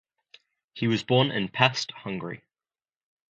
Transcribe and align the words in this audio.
He 0.73 0.87
was 0.87 1.03
born 1.03 1.29
in 1.29 1.47
Pest, 1.49 1.91
Hungary. 1.91 2.41